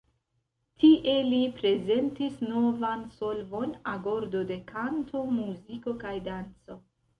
[0.83, 6.83] Tie li prezentis novan solvon: agordo de kanto, muziko kaj danco.